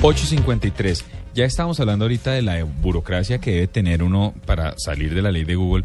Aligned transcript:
853. 0.00 1.04
Ya 1.34 1.44
estamos 1.44 1.80
hablando 1.80 2.04
ahorita 2.04 2.30
de 2.32 2.42
la 2.42 2.62
burocracia 2.62 3.38
que 3.38 3.52
debe 3.52 3.66
tener 3.66 4.02
uno 4.02 4.32
para 4.46 4.74
salir 4.78 5.12
de 5.12 5.22
la 5.22 5.32
ley 5.32 5.44
de 5.44 5.56
Google. 5.56 5.84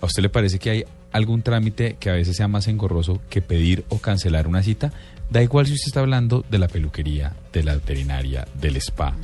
¿A 0.00 0.06
usted 0.06 0.22
le 0.22 0.28
parece 0.28 0.58
que 0.58 0.70
hay 0.70 0.84
algún 1.12 1.42
trámite 1.42 1.96
que 2.00 2.10
a 2.10 2.14
veces 2.14 2.36
sea 2.36 2.48
más 2.48 2.66
engorroso 2.66 3.20
que 3.30 3.40
pedir 3.40 3.84
o 3.88 3.98
cancelar 3.98 4.48
una 4.48 4.62
cita? 4.64 4.92
Da 5.30 5.42
igual 5.42 5.66
si 5.66 5.74
usted 5.74 5.86
está 5.86 6.00
hablando 6.00 6.44
de 6.50 6.58
la 6.58 6.66
peluquería, 6.66 7.34
de 7.52 7.62
la 7.62 7.74
veterinaria, 7.74 8.46
del 8.60 8.76
spa. 8.76 9.14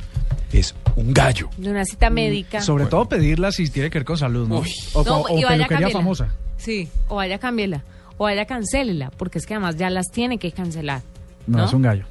Es 0.53 0.73
un 0.95 1.13
gallo. 1.13 1.49
De 1.57 1.69
una 1.69 1.83
cita 1.83 2.09
médica. 2.09 2.61
Sobre 2.61 2.85
todo 2.85 3.09
pedirla 3.09 3.51
si 3.51 3.69
tiene 3.69 3.89
que 3.89 3.99
ver 3.99 4.05
con 4.05 4.17
salud, 4.17 4.47
¿no? 4.47 4.59
Uy. 4.59 4.73
O, 4.93 5.03
No, 5.03 5.19
o 5.19 5.25
peluquería 5.47 5.89
famosa. 5.89 6.29
Sí, 6.57 6.87
o 7.09 7.15
vaya 7.15 7.39
cámbiela. 7.39 7.83
O 8.17 8.23
vaya 8.23 8.45
cancélela, 8.45 9.11
porque 9.11 9.37
es 9.37 9.45
que 9.45 9.53
además 9.53 9.75
ya 9.75 9.89
las 9.89 10.07
tiene 10.11 10.37
que 10.37 10.51
cancelar. 10.51 11.01
No, 11.45 11.59
¿no? 11.59 11.65
es 11.65 11.73
un 11.73 11.81
gallo. 11.81 12.05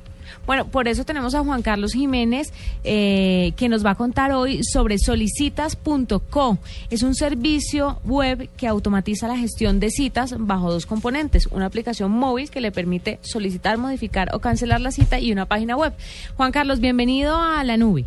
Bueno, 0.47 0.67
por 0.67 0.89
eso 0.89 1.05
tenemos 1.05 1.35
a 1.35 1.41
Juan 1.41 1.63
Carlos 1.63 1.93
Jiménez, 1.93 2.53
eh, 2.85 3.53
que 3.57 3.69
nos 3.69 3.85
va 3.85 3.91
a 3.91 3.95
contar 3.95 4.33
hoy 4.33 4.63
sobre 4.65 4.99
solicitas.co. 4.99 6.59
Es 6.91 7.03
un 7.03 7.15
servicio 7.15 8.01
web 8.05 8.49
que 8.57 8.67
automatiza 8.67 9.29
la 9.29 9.37
gestión 9.37 9.81
de 9.81 9.91
citas 9.91 10.35
bajo 10.39 10.73
dos 10.73 10.87
componentes. 10.87 11.47
Una 11.47 11.67
aplicación 11.67 12.11
móvil 12.13 12.51
que 12.51 12.61
le 12.61 12.73
permite 12.73 13.19
solicitar, 13.23 13.79
modificar 13.79 14.35
o 14.35 14.41
cancelar 14.41 14.81
la 14.81 14.91
cita 14.91 15.21
y 15.21 15.33
una 15.33 15.47
página 15.47 15.77
web. 15.77 15.93
Juan 16.37 16.53
Carlos, 16.53 16.81
bienvenido 16.81 17.37
a 17.37 17.63
la 17.65 17.77
nube. 17.77 18.05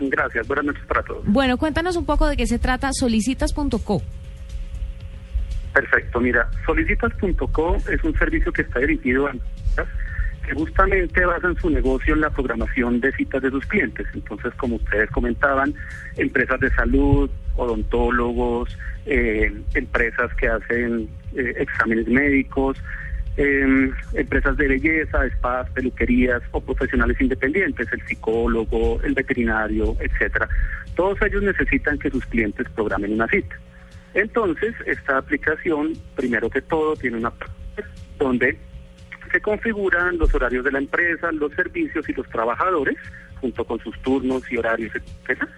Gracias, 0.00 0.46
buenas 0.46 0.66
noches 0.66 0.84
para 0.86 1.02
todos. 1.02 1.22
Bueno, 1.26 1.56
cuéntanos 1.56 1.96
un 1.96 2.04
poco 2.04 2.28
de 2.28 2.36
qué 2.36 2.46
se 2.46 2.58
trata 2.58 2.92
solicitas.co. 2.92 4.02
Perfecto, 5.72 6.20
mira, 6.20 6.48
solicitas.co 6.66 7.76
es 7.90 8.02
un 8.04 8.16
servicio 8.18 8.52
que 8.52 8.62
está 8.62 8.80
dirigido 8.80 9.26
a 9.26 9.32
justamente 10.54 11.24
basan 11.24 11.56
su 11.56 11.70
negocio 11.70 12.14
en 12.14 12.20
la 12.20 12.30
programación 12.30 13.00
de 13.00 13.12
citas 13.12 13.42
de 13.42 13.50
sus 13.50 13.64
clientes. 13.66 14.06
Entonces, 14.14 14.52
como 14.54 14.76
ustedes 14.76 15.10
comentaban, 15.10 15.74
empresas 16.16 16.60
de 16.60 16.70
salud, 16.70 17.30
odontólogos, 17.56 18.76
eh, 19.06 19.52
empresas 19.74 20.32
que 20.34 20.48
hacen 20.48 21.08
eh, 21.34 21.54
exámenes 21.58 22.06
médicos, 22.08 22.76
eh, 23.36 23.90
empresas 24.14 24.56
de 24.56 24.68
belleza, 24.68 25.28
spas, 25.36 25.70
peluquerías 25.70 26.42
o 26.50 26.60
profesionales 26.60 27.20
independientes, 27.20 27.86
el 27.92 28.02
psicólogo, 28.06 29.00
el 29.02 29.14
veterinario, 29.14 29.96
etcétera. 30.00 30.48
Todos 30.96 31.22
ellos 31.22 31.42
necesitan 31.42 31.98
que 31.98 32.10
sus 32.10 32.26
clientes 32.26 32.66
programen 32.74 33.12
una 33.12 33.28
cita. 33.28 33.56
Entonces, 34.14 34.74
esta 34.86 35.18
aplicación, 35.18 35.92
primero 36.16 36.50
que 36.50 36.62
todo, 36.62 36.96
tiene 36.96 37.18
una 37.18 37.30
parte 37.30 37.54
donde 38.18 38.58
se 39.28 39.40
configuran 39.40 40.18
los 40.18 40.34
horarios 40.34 40.64
de 40.64 40.72
la 40.72 40.78
empresa, 40.78 41.32
los 41.32 41.52
servicios 41.52 42.08
y 42.08 42.12
los 42.12 42.28
trabajadores, 42.28 42.96
junto 43.40 43.64
con 43.64 43.78
sus 43.80 44.00
turnos 44.02 44.42
y 44.50 44.56
horarios, 44.56 44.92
etcétera, 44.94 45.48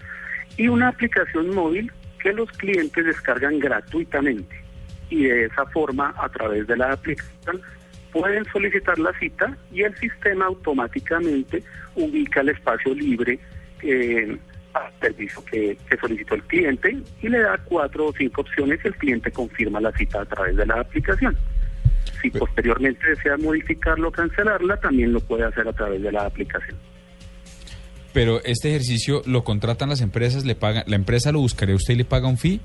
y 0.57 0.69
una 0.69 0.89
aplicación 0.89 1.55
móvil 1.55 1.91
que 2.23 2.33
los 2.33 2.51
clientes 2.53 3.05
descargan 3.05 3.59
gratuitamente. 3.59 4.61
Y 5.09 5.25
de 5.25 5.47
esa 5.47 5.67
forma, 5.67 6.15
a 6.19 6.29
través 6.29 6.67
de 6.67 6.77
la 6.77 6.93
aplicación, 6.93 7.63
pueden 8.13 8.45
solicitar 8.47 8.99
la 8.99 9.13
cita 9.19 9.57
y 9.73 9.83
el 9.83 9.97
sistema 9.97 10.47
automáticamente 10.47 11.63
ubica 11.95 12.41
el 12.41 12.51
espacio 12.51 12.95
libre 12.95 13.39
eh, 13.83 14.37
al 14.75 14.93
servicio 15.01 15.45
que 15.45 15.77
solicitó 16.01 16.35
el 16.35 16.43
cliente 16.45 16.97
y 17.23 17.29
le 17.29 17.41
da 17.41 17.59
cuatro 17.65 18.07
o 18.07 18.13
cinco 18.13 18.43
opciones 18.43 18.81
y 18.85 18.89
el 18.89 18.95
cliente 18.97 19.31
confirma 19.33 19.81
la 19.81 19.93
cita 19.93 20.21
a 20.21 20.27
través 20.27 20.57
de 20.57 20.67
la 20.67 20.81
aplicación. 20.81 21.37
Si 22.23 22.31
posteriormente 22.31 23.09
desea 23.09 23.37
modificarlo 23.37 24.09
o 24.09 24.13
cancelarla, 24.13 24.77
también 24.79 25.13
lo 25.13 25.21
puede 25.21 25.45
hacer 25.45 25.67
a 25.67 25.73
través 25.73 26.03
de 26.03 26.13
la 26.13 26.27
aplicación. 26.27 26.77
Pero 28.13 28.43
este 28.45 28.71
ejercicio 28.71 29.23
lo 29.27 29.45
contratan 29.45 29.89
las 29.89 30.01
empresas, 30.01 30.45
le 30.45 30.55
pagan, 30.55 30.85
la 30.87 30.97
empresa 30.97 31.33
lo 31.33 31.39
buscaría 31.39 31.75
usted 31.75 31.95
y 31.95 31.99
le 31.99 32.05
paga 32.05 32.29
un 32.29 32.39
fee. 32.39 32.61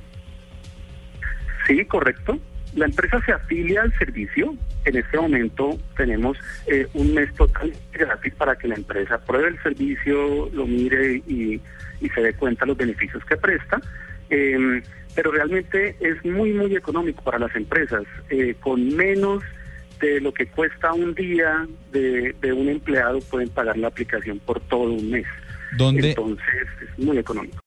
Sí, 1.67 1.85
correcto. 1.85 2.39
La 2.75 2.85
empresa 2.85 3.21
se 3.25 3.31
afilia 3.31 3.83
al 3.83 3.97
servicio. 3.97 4.55
En 4.83 4.97
este 4.97 5.17
momento 5.17 5.77
tenemos 5.95 6.37
eh, 6.67 6.87
un 6.93 7.13
mes 7.13 7.33
total 7.35 7.73
gratis 7.93 8.33
para 8.35 8.55
que 8.55 8.67
la 8.67 8.75
empresa 8.75 9.17
pruebe 9.19 9.49
el 9.49 9.63
servicio, 9.63 10.49
lo 10.51 10.67
mire 10.67 11.23
y, 11.27 11.61
y 12.01 12.09
se 12.09 12.22
dé 12.22 12.33
cuenta 12.33 12.66
de 12.66 12.67
los 12.67 12.77
beneficios 12.77 13.23
que 13.25 13.37
presta. 13.37 13.79
Eh, 14.29 14.81
pero 15.15 15.31
realmente 15.31 15.95
es 15.99 16.23
muy, 16.25 16.51
muy 16.51 16.75
económico 16.75 17.23
para 17.23 17.39
las 17.39 17.55
empresas. 17.55 18.03
Eh, 18.29 18.55
con 18.59 18.95
menos 18.95 19.43
de 20.01 20.19
lo 20.19 20.33
que 20.33 20.47
cuesta 20.47 20.93
un 20.93 21.15
día 21.15 21.65
de, 21.91 22.35
de 22.41 22.53
un 22.53 22.67
empleado 22.67 23.19
pueden 23.21 23.49
pagar 23.49 23.77
la 23.77 23.87
aplicación 23.87 24.39
por 24.39 24.59
todo 24.59 24.91
un 24.91 25.09
mes. 25.09 25.25
¿Dónde, 25.77 26.09
Entonces 26.09 26.67
es 26.81 27.05
muy 27.05 27.17
económico. 27.17 27.63